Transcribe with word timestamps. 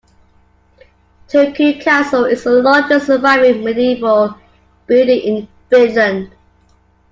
Turku 1.27 1.79
Castle 1.79 2.25
is 2.25 2.43
the 2.45 2.59
largest 2.63 3.05
surviving 3.05 3.63
medieval 3.63 4.35
building 4.87 5.21
in 5.21 5.47
Finland. 5.69 6.31